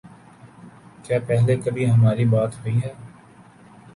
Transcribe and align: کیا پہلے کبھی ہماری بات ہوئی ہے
کیا 1.03 1.19
پہلے 1.27 1.55
کبھی 1.65 1.89
ہماری 1.89 2.25
بات 2.25 2.59
ہوئی 2.59 2.81
ہے 2.83 2.93